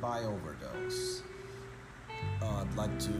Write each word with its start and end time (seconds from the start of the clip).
by 0.00 0.20
overdose. 0.20 1.22
Uh, 2.40 2.62
I'd 2.62 2.74
like 2.74 2.98
to 3.00 3.12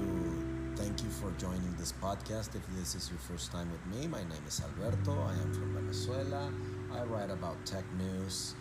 thank 0.77 1.03
you 1.03 1.11
for 1.11 1.31
joining 1.33 1.75
this 1.79 1.93
podcast. 1.93 2.55
If 2.55 2.67
this 2.75 2.95
is 2.95 3.11
your 3.11 3.19
first 3.19 3.53
time 3.53 3.71
with 3.71 3.85
me, 3.87 4.07
my 4.07 4.21
name 4.21 4.43
is 4.49 4.63
Alberto. 4.63 5.13
I 5.21 5.33
am 5.33 5.53
from 5.53 5.75
Venezuela. 5.75 6.51
I 6.93 7.03
write 7.05 7.31
about 7.31 7.65
tech 7.67 7.85
news. 7.99 8.55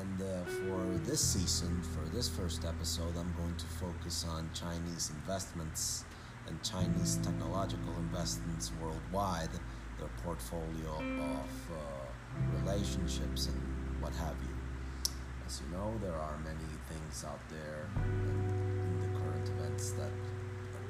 And 0.00 0.22
uh, 0.22 0.44
for 0.44 0.98
this 1.04 1.20
season, 1.20 1.82
for 1.82 2.08
this 2.14 2.28
first 2.28 2.64
episode, 2.64 3.16
I'm 3.16 3.34
going 3.36 3.56
to 3.56 3.66
focus 3.66 4.24
on 4.28 4.48
Chinese 4.54 5.10
investments 5.10 6.04
and 6.46 6.62
Chinese 6.62 7.18
technological 7.22 7.94
investments 7.98 8.70
worldwide, 8.80 9.50
their 9.98 10.10
portfolio 10.24 10.92
of 10.94 11.70
uh, 11.72 12.60
relationships 12.60 13.46
and 13.46 13.60
what 14.00 14.14
have 14.14 14.36
you. 14.42 14.47
As 15.48 15.62
you 15.62 15.78
know, 15.78 15.96
there 16.02 16.12
are 16.14 16.36
many 16.44 16.68
things 16.90 17.24
out 17.24 17.40
there 17.48 17.88
in, 18.04 19.00
the 19.00 19.18
current 19.18 19.48
events 19.48 19.92
that 19.92 20.10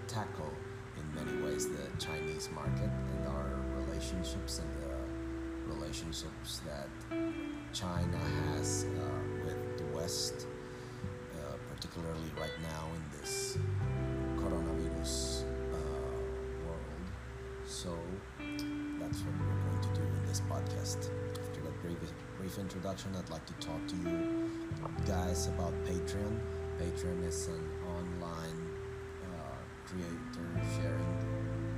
tackle 0.09 0.53
in 0.97 1.15
many 1.15 1.45
ways 1.45 1.69
the 1.69 1.87
Chinese 2.05 2.49
market 2.53 2.91
and 2.91 3.29
our 3.29 3.55
relationships 3.77 4.59
and 4.59 4.69
the 4.83 5.73
relationships 5.73 6.61
that 6.67 6.89
China 7.73 8.19
has 8.51 8.85
uh, 8.85 9.45
with 9.45 9.79
the 9.79 9.97
West, 9.97 10.49
uh, 11.37 11.55
particularly 11.73 12.33
right 12.37 12.59
now 12.61 12.85
in 12.97 13.21
this 13.21 13.59
coronavirus 14.39 15.45
uh, 15.73 16.19
world. 16.67 17.07
So 17.65 17.97
that's 18.99 19.21
what 19.21 19.35
we're 19.39 19.71
going 19.71 19.83
to 19.83 20.01
do 20.01 20.03
in 20.03 20.27
this 20.27 20.43
podcast. 20.51 21.28
Brief, 21.89 22.13
brief 22.37 22.59
introduction, 22.59 23.17
I'd 23.17 23.31
like 23.31 23.47
to 23.47 23.67
talk 23.67 23.81
to 23.87 23.97
you 23.97 24.51
guys 25.07 25.47
about 25.47 25.73
Patreon. 25.87 26.39
Patreon 26.79 27.27
is 27.27 27.49
an 27.49 27.65
online 27.87 28.61
uh, 29.25 29.57
creator 29.87 30.69
sharing 30.77 31.17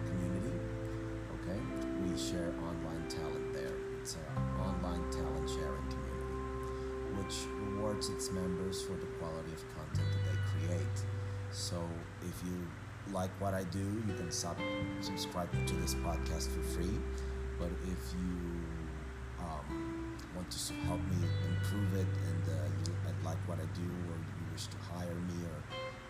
community. 0.09 0.59
Okay, 1.37 1.61
we 2.03 2.19
share 2.19 2.53
online 2.59 3.09
talent 3.09 3.53
there. 3.53 3.71
It's 4.01 4.17
an 4.17 4.43
online 4.59 5.09
talent 5.13 5.49
sharing 5.49 5.87
community, 5.95 7.23
which 7.23 7.47
rewards 7.71 8.09
its 8.09 8.33
members 8.33 8.83
for 8.83 8.95
the 8.95 9.07
quality 9.21 9.53
of 9.53 9.63
content 9.77 10.09
that 10.11 10.25
they 10.27 10.67
create. 10.67 10.99
So 11.53 11.89
if 12.23 12.43
you 12.45 12.67
like 13.13 13.31
what 13.41 13.55
I 13.55 13.63
do, 13.63 14.03
you 14.09 14.15
can 14.15 14.33
sub- 14.33 14.59
subscribe 15.03 15.53
to 15.69 15.75
this 15.77 15.95
podcast 15.95 16.49
for 16.49 16.63
free. 16.63 16.99
But 17.61 17.71
if 17.85 18.15
you 18.19 18.61
um, 19.41 20.00
want 20.35 20.51
to 20.51 20.75
help 20.87 21.01
me 21.11 21.27
improve 21.49 21.95
it 21.95 22.07
and 22.29 22.45
uh, 22.49 22.69
you 22.87 22.91
like 23.25 23.39
what 23.47 23.59
I 23.59 23.69
do, 23.75 23.83
or 23.83 24.17
you 24.17 24.45
wish 24.53 24.67
to 24.67 24.77
hire 24.79 25.15
me 25.15 25.39
or 25.45 25.59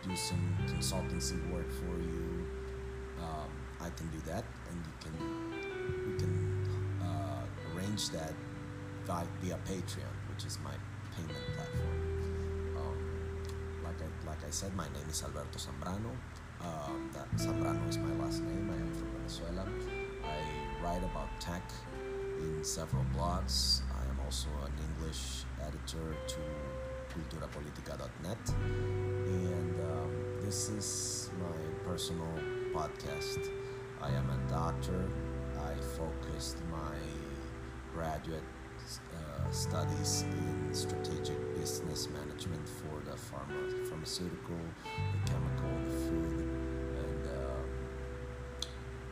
do 0.09 0.17
some 0.17 0.57
consultancy 0.67 1.37
work 1.53 1.71
for 1.71 1.99
you, 1.99 2.47
um, 3.21 3.51
I 3.81 3.91
can 3.91 4.09
do 4.09 4.21
that, 4.27 4.45
and 4.69 4.77
you 4.89 4.95
can 5.03 5.15
can 6.19 6.33
uh, 7.03 7.43
arrange 7.75 8.11
that 8.11 8.33
via, 9.05 9.27
via 9.43 9.59
Patreon, 9.69 10.15
which 10.29 10.45
is 10.45 10.59
my 10.65 10.75
payment 11.15 11.45
platform. 11.57 11.99
Um, 12.77 12.99
like 13.85 14.01
I 14.01 14.27
like 14.29 14.43
I 14.47 14.51
said, 14.51 14.75
my 14.77 14.87
name 14.87 15.09
is 15.11 15.23
Alberto 15.23 15.59
Zambrano. 15.59 16.13
Um, 16.61 17.11
Zambrano 17.37 17.89
is 17.89 17.99
my 17.99 18.13
last 18.23 18.43
name. 18.43 18.71
I 18.71 18.77
am 18.77 18.93
from 18.95 19.09
Venezuela. 19.17 19.67
I 20.25 20.85
write 20.85 21.03
about 21.03 21.29
tech 21.41 21.63
in 22.39 22.65
several 22.65 23.05
blogs. 23.17 23.81
Also 24.31 24.49
an 24.65 24.73
English 24.89 25.43
editor 25.61 26.15
to 26.29 26.39
culturapolitica.net. 27.11 28.39
And 29.27 29.75
um, 29.91 30.13
this 30.41 30.69
is 30.69 31.31
my 31.41 31.59
personal 31.85 32.33
podcast. 32.73 33.51
I 34.01 34.11
am 34.11 34.31
a 34.31 34.39
doctor. 34.49 35.11
I 35.59 35.75
focused 35.99 36.59
my 36.71 36.95
graduate 37.93 38.45
uh, 39.19 39.51
studies 39.51 40.23
in 40.23 40.73
strategic 40.73 41.57
business 41.57 42.09
management 42.09 42.69
for 42.69 43.03
the 43.11 43.17
pharma, 43.17 43.89
pharmaceutical, 43.89 44.61
the 44.95 45.33
chemical, 45.33 45.73
the 45.87 45.97
food, 46.07 46.49
and 47.05 47.27
uh, 47.27 48.63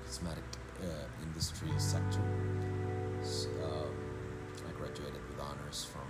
cosmetic 0.07 0.45
uh, 0.81 1.25
industry 1.25 1.71
sector. 1.77 2.23
Graduated 4.79 5.21
with 5.29 5.41
honors 5.41 5.85
from 5.93 6.09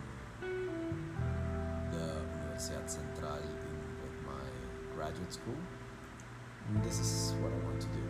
the 1.91 1.97
Universidad 1.97 2.89
Central 2.89 3.37
in, 3.37 3.57
with 4.03 4.17
my 4.27 4.47
graduate 4.95 5.33
school. 5.33 5.57
And 6.69 6.85
this 6.85 6.99
is 7.01 7.33
what 7.41 7.51
I 7.51 7.57
want 7.65 7.81
to 7.81 7.87
do. 7.89 8.03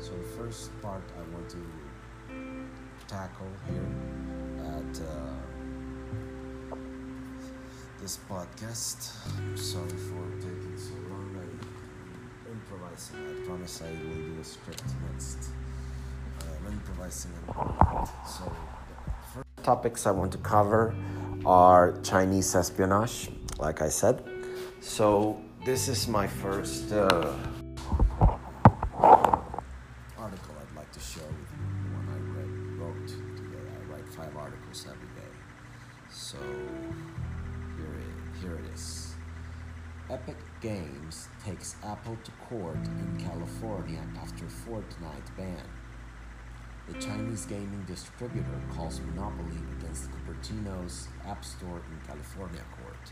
So 0.00 0.10
the 0.10 0.24
first 0.36 0.70
part 0.82 1.04
I 1.16 1.22
want 1.32 1.48
to 1.50 1.62
tackle 3.06 3.52
here 3.68 3.88
at 4.58 5.00
uh, 5.00 5.34
this 8.00 8.18
podcast. 8.28 9.14
I'm 9.38 9.56
sorry 9.56 9.88
for 9.88 10.24
taking 10.40 10.76
so 10.76 10.94
long. 11.10 11.36
I'm 11.38 11.60
improvising. 12.50 13.18
I 13.20 13.46
promise 13.46 13.82
I 13.82 13.90
will 13.90 14.16
do 14.16 14.40
a 14.40 14.44
script 14.44 14.82
next. 15.12 15.38
I'm 16.40 16.72
improvising. 16.72 17.32
So 18.26 18.52
topics 19.62 20.06
I 20.06 20.10
want 20.10 20.32
to 20.32 20.38
cover 20.38 20.94
are 21.46 21.98
Chinese 22.02 22.54
espionage, 22.54 23.30
like 23.58 23.82
I 23.82 23.88
said. 23.88 24.22
So 24.80 25.40
this 25.64 25.88
is 25.88 26.08
my 26.08 26.26
first. 26.26 26.92
Uh, 26.92 27.34
article 30.18 30.54
I'd 30.60 30.76
like 30.76 30.92
to 30.92 31.00
share 31.00 31.26
with 31.26 31.50
you, 31.52 31.66
the 31.82 31.90
one 31.96 32.06
I 32.10 32.18
read, 32.36 32.50
wrote 32.78 33.08
today. 33.08 33.66
I 33.78 33.92
write 33.92 34.08
five 34.08 34.36
articles 34.36 34.86
every 34.88 35.08
day. 35.20 35.32
So 36.10 36.38
here 37.76 37.94
it, 37.98 38.40
here 38.40 38.56
it 38.64 38.74
is. 38.74 39.14
Epic 40.10 40.36
Games 40.60 41.28
takes 41.44 41.76
Apple 41.82 42.16
to 42.24 42.30
court 42.48 42.76
in 42.76 43.24
California 43.24 44.00
after 44.20 44.44
Fortnite 44.44 45.36
ban. 45.36 45.66
The 46.92 47.00
Chinese 47.00 47.46
gaming 47.46 47.84
distributor 47.88 48.60
calls 48.76 49.00
monopoly 49.00 49.56
against 49.78 50.10
Cupertino's 50.10 51.08
App 51.26 51.42
Store 51.42 51.80
in 51.80 52.06
California 52.06 52.60
court. 52.76 53.04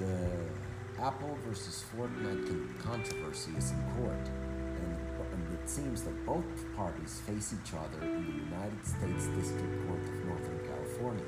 The 0.00 1.00
Apple 1.00 1.38
versus 1.46 1.84
Fortnite 1.94 2.82
controversy 2.82 3.52
is 3.56 3.70
in 3.70 3.80
court, 3.96 4.26
and, 4.26 5.54
it 5.54 5.70
seems 5.70 6.02
that 6.02 6.26
both 6.26 6.44
parties 6.76 7.20
face 7.24 7.54
each 7.54 7.74
other 7.74 8.04
in 8.04 8.26
the 8.26 8.32
United 8.50 8.84
States 8.84 9.26
District 9.38 9.86
Court 9.86 10.02
of 10.02 10.24
Northern 10.26 10.60
California. 10.66 11.24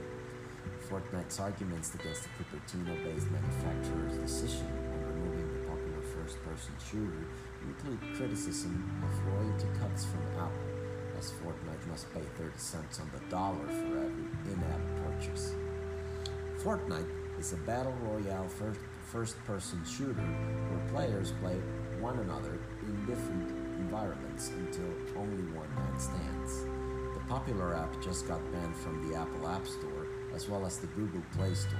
Fortnite's 0.88 1.38
arguments 1.38 1.94
against 1.94 2.24
the 2.24 2.30
Cupertino-based 2.42 3.30
manufacturer's 3.30 4.18
decision 4.18 4.66
on 4.66 5.00
removing 5.14 5.52
the 5.52 5.68
popular 5.68 6.02
first-person 6.02 6.74
shooter 6.90 7.26
include 7.66 8.00
criticism 8.16 8.84
of 9.02 9.32
royalty 9.32 9.66
cuts 9.78 10.04
from 10.04 10.20
Apple, 10.38 10.70
as 11.18 11.32
Fortnite 11.32 11.86
must 11.88 12.12
pay 12.14 12.22
30 12.38 12.50
cents 12.56 13.00
on 13.00 13.10
the 13.12 13.20
dollar 13.30 13.66
for 13.66 13.98
every 13.98 14.52
in-app 14.52 14.80
purchase. 15.04 15.54
Fortnite 16.62 17.08
is 17.38 17.52
a 17.52 17.56
battle 17.58 17.94
royale 18.02 18.48
first, 18.48 18.80
first-person 19.10 19.82
shooter 19.84 20.12
where 20.12 20.88
players 20.88 21.32
play 21.40 21.56
one 22.00 22.18
another 22.18 22.58
in 22.82 23.06
different 23.06 23.50
environments 23.78 24.50
until 24.50 24.90
only 25.16 25.42
one 25.54 25.68
man 25.74 25.98
stands. 25.98 26.64
The 27.14 27.20
popular 27.28 27.74
app 27.74 28.02
just 28.02 28.28
got 28.28 28.40
banned 28.52 28.76
from 28.76 29.08
the 29.08 29.16
Apple 29.16 29.48
App 29.48 29.66
Store 29.66 30.06
as 30.34 30.48
well 30.48 30.64
as 30.64 30.78
the 30.78 30.86
Google 30.88 31.22
Play 31.36 31.54
Store. 31.54 31.78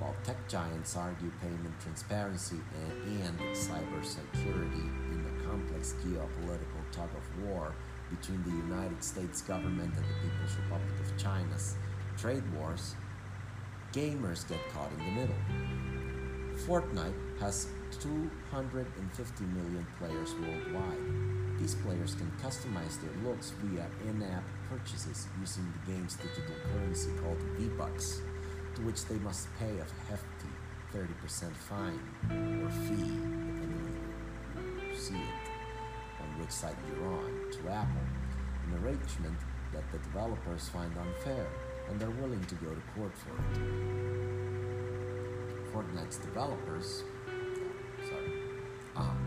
While 0.00 0.16
tech 0.24 0.48
giants 0.48 0.96
argue 0.96 1.30
payment 1.42 1.78
transparency 1.82 2.56
and, 2.74 3.38
cybersecurity 3.54 5.12
in 5.12 5.22
the 5.22 5.44
complex 5.44 5.94
geopolitical 6.02 6.82
tug 6.90 7.10
of 7.14 7.44
war 7.44 7.74
between 8.08 8.42
the 8.44 8.50
United 8.50 9.04
States 9.04 9.42
government 9.42 9.92
and 9.94 10.04
the 10.04 10.14
People's 10.22 10.56
Republic 10.56 11.00
of 11.00 11.16
China's 11.18 11.76
trade 12.16 12.42
wars, 12.54 12.94
gamers 13.92 14.48
get 14.48 14.58
caught 14.72 14.90
in 14.92 15.04
the 15.04 15.20
middle. 15.20 15.36
Fortnite 16.66 17.14
has 17.40 17.68
250 18.00 19.44
million 19.44 19.86
players 19.98 20.34
worldwide. 20.34 21.58
These 21.58 21.74
players 21.74 22.14
can 22.14 22.32
customize 22.42 22.98
their 23.02 23.30
looks 23.30 23.52
via 23.62 23.86
in 24.08 24.22
app 24.22 24.44
purchases 24.70 25.28
using 25.38 25.70
the 25.72 25.92
game's 25.92 26.16
digital 26.16 26.56
currency 26.72 27.10
called 27.22 27.38
V-Bucks, 27.58 28.22
to 28.80 28.86
which 28.86 29.04
they 29.06 29.16
must 29.16 29.48
pay 29.58 29.70
a 29.78 29.86
hefty 30.10 30.48
30% 30.94 31.52
fine 31.54 32.00
or 32.64 32.70
fee, 32.70 33.12
depending 33.52 33.96
on 34.56 34.80
you 34.90 34.96
see 34.96 35.14
it, 35.14 36.20
on 36.20 36.40
which 36.40 36.50
side 36.50 36.76
you're 36.88 37.06
on, 37.06 37.30
to 37.52 37.68
Apple, 37.70 38.00
an 38.66 38.84
arrangement 38.84 39.38
that 39.72 39.84
the 39.92 39.98
developers 39.98 40.68
find 40.68 40.92
unfair 40.98 41.46
and 41.88 42.00
they're 42.00 42.10
willing 42.10 42.44
to 42.44 42.54
go 42.56 42.70
to 42.70 42.80
court 42.96 43.12
for 43.14 43.30
it. 43.30 43.60
Fortnite's 45.72 46.16
developers, 46.16 47.04
sorry, 48.08 48.32
um, 48.96 49.18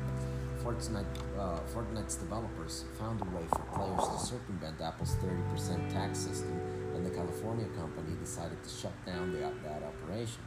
Fortnite, 0.64 1.06
uh, 1.38 1.60
Fortnite's 1.74 2.16
developers 2.16 2.86
found 3.00 3.22
a 3.22 3.26
way 3.36 3.44
for 3.50 3.62
players 3.76 4.08
to 4.10 4.26
circumvent 4.26 4.82
Apple's 4.82 5.16
30% 5.16 5.94
tax 5.94 6.20
system, 6.20 6.60
the 7.04 7.10
California 7.10 7.66
company 7.78 8.16
decided 8.20 8.62
to 8.64 8.70
shut 8.70 8.94
down 9.06 9.32
the, 9.32 9.40
that 9.40 9.84
operation. 9.84 10.42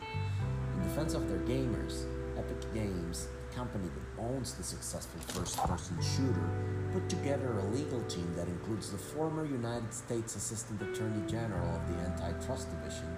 In 0.74 0.82
defense 0.82 1.14
of 1.14 1.28
their 1.28 1.40
gamers, 1.40 2.04
Epic 2.36 2.72
Games, 2.72 3.28
the 3.48 3.56
company 3.56 3.88
that 3.88 4.22
owns 4.22 4.54
the 4.54 4.62
successful 4.62 5.20
first 5.20 5.56
person 5.58 5.96
shooter, 6.00 6.48
put 6.92 7.08
together 7.08 7.58
a 7.58 7.64
legal 7.66 8.02
team 8.04 8.30
that 8.36 8.48
includes 8.48 8.90
the 8.90 8.98
former 8.98 9.44
United 9.44 9.92
States 9.92 10.36
Assistant 10.36 10.80
Attorney 10.82 11.26
General 11.26 11.76
of 11.76 11.88
the 11.88 12.00
Antitrust 12.02 12.68
Division 12.70 13.16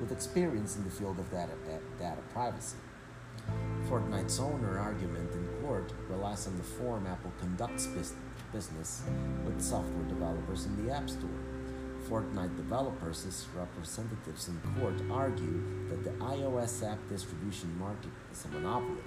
with 0.00 0.12
experience 0.12 0.76
in 0.76 0.84
the 0.84 0.90
field 0.90 1.18
of 1.18 1.30
data, 1.30 1.52
data 1.98 2.20
privacy. 2.32 2.78
Fortnite's 3.88 4.38
owner 4.38 4.78
argument 4.78 5.32
in 5.32 5.46
court 5.62 5.92
relies 6.08 6.46
on 6.46 6.56
the 6.56 6.62
form 6.62 7.06
Apple 7.06 7.32
conducts 7.38 7.88
business 8.52 9.02
with 9.44 9.60
software 9.60 10.04
developers 10.08 10.66
in 10.66 10.86
the 10.86 10.92
App 10.92 11.08
Store. 11.08 11.28
Fortnite 12.10 12.56
developers 12.56 13.46
representatives 13.56 14.48
in 14.48 14.60
court 14.80 15.00
argue 15.12 15.62
that 15.88 16.02
the 16.02 16.10
iOS 16.24 16.84
app 16.84 16.98
distribution 17.08 17.78
market 17.78 18.10
is 18.32 18.44
a 18.46 18.48
monopoly. 18.48 19.04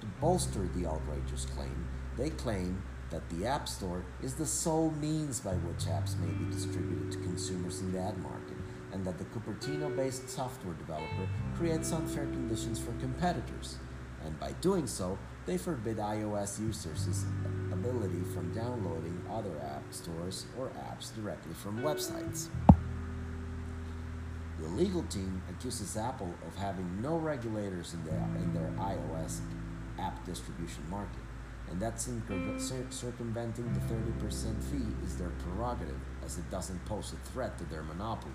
To 0.00 0.06
bolster 0.18 0.66
the 0.74 0.86
outrageous 0.86 1.44
claim, 1.44 1.86
they 2.16 2.30
claim 2.30 2.82
that 3.10 3.28
the 3.28 3.46
App 3.46 3.68
Store 3.68 4.04
is 4.22 4.34
the 4.34 4.46
sole 4.46 4.90
means 4.92 5.40
by 5.40 5.52
which 5.52 5.84
apps 5.84 6.18
may 6.18 6.32
be 6.32 6.50
distributed 6.50 7.12
to 7.12 7.18
consumers 7.18 7.80
in 7.80 7.92
the 7.92 7.98
ad 7.98 8.16
market, 8.22 8.56
and 8.92 9.04
that 9.04 9.18
the 9.18 9.24
Cupertino 9.26 9.94
based 9.94 10.30
software 10.30 10.74
developer 10.74 11.28
creates 11.56 11.92
unfair 11.92 12.24
conditions 12.24 12.78
for 12.78 12.92
competitors. 13.00 13.76
And 14.24 14.38
by 14.40 14.52
doing 14.62 14.86
so, 14.86 15.18
they 15.44 15.58
forbid 15.58 15.98
iOS 15.98 16.58
users' 16.58 17.24
from 18.38 18.52
downloading 18.54 19.20
other 19.30 19.58
app 19.64 19.82
stores 19.90 20.46
or 20.58 20.68
apps 20.68 21.14
directly 21.14 21.54
from 21.54 21.80
websites. 21.80 22.48
The 24.60 24.68
legal 24.68 25.02
team 25.04 25.42
accuses 25.50 25.96
Apple 25.96 26.34
of 26.46 26.54
having 26.56 27.00
no 27.00 27.16
regulators 27.16 27.94
in 27.94 28.04
their, 28.04 28.24
in 28.42 28.52
their 28.54 28.70
iOS 28.78 29.40
app 29.98 30.24
distribution 30.24 30.84
market, 30.90 31.22
and 31.70 31.80
that 31.80 32.00
circumventing 32.00 33.72
the 33.72 33.80
30% 33.80 34.62
fee 34.64 35.04
is 35.04 35.16
their 35.16 35.30
prerogative, 35.30 35.98
as 36.24 36.38
it 36.38 36.50
doesn't 36.50 36.84
pose 36.86 37.12
a 37.12 37.28
threat 37.30 37.56
to 37.58 37.64
their 37.64 37.82
monopoly, 37.82 38.32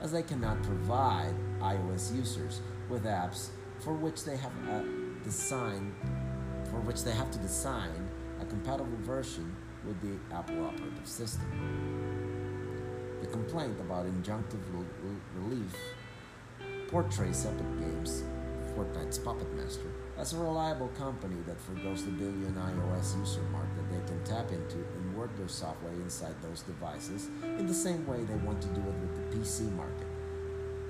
as 0.00 0.12
they 0.12 0.22
cannot 0.22 0.62
provide 0.62 1.34
iOS 1.60 2.14
users 2.14 2.60
with 2.88 3.04
apps 3.04 3.50
for 3.80 3.92
which 3.92 4.24
they 4.24 4.36
have 4.36 4.52
uh, 4.68 4.82
designed, 5.24 5.94
for 6.70 6.80
which 6.80 7.02
they 7.02 7.12
have 7.12 7.30
to 7.30 7.38
design 7.38 8.08
a 8.44 8.50
compatible 8.50 8.98
version 9.00 9.54
with 9.86 10.00
the 10.00 10.34
Apple 10.34 10.64
operative 10.64 11.06
system. 11.06 11.48
The 13.20 13.26
complaint 13.28 13.78
about 13.80 14.06
injunctive 14.06 14.60
relief 15.34 15.74
portrays 16.88 17.46
Epic 17.46 17.80
Games, 17.80 18.24
Fortnite's 18.74 19.18
puppet 19.18 19.52
master, 19.54 19.90
as 20.18 20.32
a 20.32 20.38
reliable 20.38 20.88
company 20.88 21.36
that 21.46 21.60
forgoes 21.60 22.04
the 22.04 22.10
billion 22.10 22.54
iOS 22.54 23.18
user 23.18 23.42
mark 23.50 23.66
that 23.76 23.90
they 23.90 24.06
can 24.06 24.22
tap 24.24 24.50
into 24.50 24.76
and 24.76 25.16
work 25.16 25.34
their 25.36 25.48
software 25.48 25.92
inside 25.92 26.34
those 26.42 26.62
devices 26.62 27.30
in 27.58 27.66
the 27.66 27.74
same 27.74 28.06
way 28.06 28.24
they 28.24 28.36
want 28.36 28.60
to 28.60 28.68
do 28.68 28.80
it 28.80 28.94
with 29.00 29.14
the 29.16 29.36
PC 29.36 29.74
market. 29.74 30.06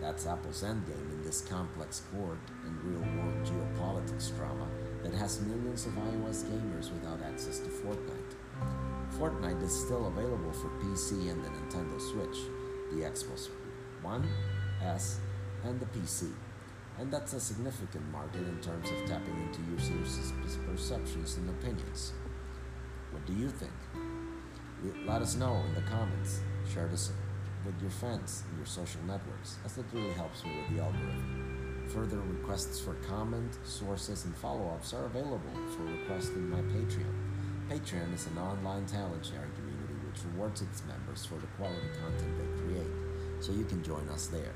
That's 0.00 0.26
Apple's 0.26 0.62
endgame 0.62 1.10
in 1.12 1.22
this 1.22 1.42
complex 1.42 2.02
court 2.12 2.38
and 2.66 2.84
real 2.84 3.00
world 3.16 3.46
geopolitics 3.46 4.36
drama 4.36 4.66
that 5.04 5.12
has 5.14 5.40
millions 5.42 5.84
of 5.84 5.92
iOS 5.92 6.44
gamers 6.44 6.90
without 6.90 7.20
access 7.22 7.58
to 7.60 7.68
Fortnite. 7.68 8.34
Fortnite 9.18 9.62
is 9.62 9.84
still 9.84 10.06
available 10.06 10.52
for 10.52 10.68
PC 10.80 11.30
and 11.30 11.44
the 11.44 11.50
Nintendo 11.50 12.00
Switch, 12.00 12.38
the 12.90 13.02
Xbox 13.02 13.50
One, 14.02 14.26
S, 14.82 15.20
and 15.62 15.78
the 15.78 15.86
PC. 15.86 16.32
And 16.98 17.10
that's 17.12 17.34
a 17.34 17.40
significant 17.40 18.10
market 18.10 18.42
in 18.48 18.58
terms 18.60 18.90
of 18.90 19.04
tapping 19.06 19.36
into 19.42 19.60
users' 19.70 20.32
perceptions 20.66 21.36
and 21.36 21.50
opinions. 21.50 22.14
What 23.10 23.26
do 23.26 23.34
you 23.34 23.50
think? 23.50 23.72
Let 25.06 25.20
us 25.20 25.36
know 25.36 25.54
in 25.68 25.74
the 25.74 25.82
comments. 25.82 26.40
Share 26.72 26.88
this 26.88 27.12
with 27.64 27.80
your 27.80 27.90
friends 27.90 28.42
and 28.48 28.58
your 28.58 28.66
social 28.66 29.02
networks, 29.06 29.58
as 29.64 29.76
it 29.76 29.84
really 29.92 30.12
helps 30.12 30.44
me 30.44 30.52
with 30.56 30.76
the 30.76 30.82
algorithm. 30.82 31.53
Further 31.88 32.18
requests 32.20 32.80
for 32.80 32.94
comment, 33.06 33.58
sources, 33.64 34.24
and 34.24 34.36
follow 34.36 34.68
ups 34.70 34.92
are 34.92 35.04
available 35.04 35.38
for 35.76 35.84
request 35.84 36.32
in 36.32 36.50
my 36.50 36.60
Patreon. 36.62 37.14
Patreon 37.68 38.12
is 38.14 38.26
an 38.26 38.38
online 38.38 38.86
talent 38.86 39.24
sharing 39.24 39.52
community 39.52 39.94
which 40.06 40.24
rewards 40.32 40.62
its 40.62 40.82
members 40.86 41.24
for 41.24 41.36
the 41.36 41.46
quality 41.58 41.88
content 42.00 42.36
they 42.38 42.62
create, 42.62 42.90
so 43.40 43.52
you 43.52 43.64
can 43.64 43.82
join 43.82 44.08
us 44.08 44.26
there. 44.26 44.52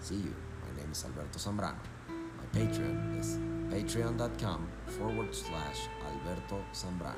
See 0.00 0.16
you. 0.16 0.34
My 0.62 0.80
name 0.80 0.92
is 0.92 1.04
Alberto 1.04 1.38
Zambrano. 1.38 1.76
My 2.08 2.58
Patreon 2.58 3.18
is 3.18 3.36
patreon.com 3.72 4.68
forward 4.86 5.34
slash 5.34 5.88
Alberto 6.06 6.64
Zambrano. 6.72 7.14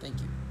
Thank 0.00 0.20
you. 0.20 0.49